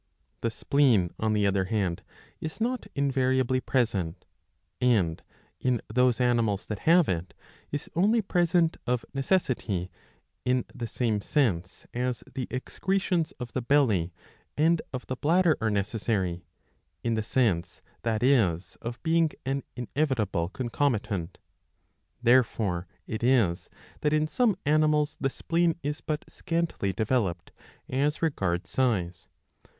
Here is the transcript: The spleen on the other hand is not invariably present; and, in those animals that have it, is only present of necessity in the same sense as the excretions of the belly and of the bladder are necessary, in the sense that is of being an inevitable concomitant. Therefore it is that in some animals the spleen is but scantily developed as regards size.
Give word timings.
The 0.41 0.49
spleen 0.49 1.13
on 1.19 1.33
the 1.33 1.45
other 1.45 1.65
hand 1.65 2.01
is 2.39 2.59
not 2.59 2.87
invariably 2.95 3.59
present; 3.61 4.25
and, 4.81 5.21
in 5.59 5.79
those 5.93 6.19
animals 6.19 6.65
that 6.65 6.79
have 6.89 7.07
it, 7.07 7.35
is 7.71 7.87
only 7.95 8.23
present 8.23 8.77
of 8.87 9.05
necessity 9.13 9.91
in 10.43 10.65
the 10.73 10.87
same 10.87 11.21
sense 11.21 11.85
as 11.93 12.23
the 12.33 12.47
excretions 12.49 13.31
of 13.33 13.53
the 13.53 13.61
belly 13.61 14.11
and 14.57 14.81
of 14.91 15.05
the 15.05 15.15
bladder 15.15 15.55
are 15.61 15.69
necessary, 15.69 16.45
in 17.03 17.13
the 17.13 17.21
sense 17.21 17.83
that 18.01 18.23
is 18.23 18.77
of 18.81 19.03
being 19.03 19.29
an 19.45 19.61
inevitable 19.75 20.49
concomitant. 20.49 21.37
Therefore 22.23 22.87
it 23.05 23.23
is 23.23 23.69
that 23.99 24.13
in 24.13 24.27
some 24.27 24.57
animals 24.65 25.15
the 25.21 25.29
spleen 25.29 25.75
is 25.83 26.01
but 26.01 26.25
scantily 26.27 26.91
developed 26.91 27.51
as 27.87 28.23
regards 28.23 28.71
size. 28.71 29.27